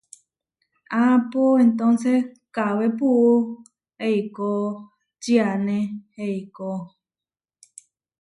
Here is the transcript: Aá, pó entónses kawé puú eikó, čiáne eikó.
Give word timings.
Aá, 0.99 1.15
pó 1.31 1.43
entónses 1.65 2.21
kawé 2.55 2.87
puú 2.99 3.33
eikó, 4.09 4.51
čiáne 5.23 5.79
eikó. 6.27 6.71